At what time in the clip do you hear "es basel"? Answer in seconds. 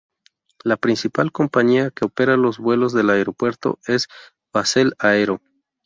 3.85-4.95